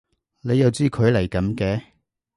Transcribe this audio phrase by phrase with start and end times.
[0.41, 1.83] 你又知佢嚟緊嘅？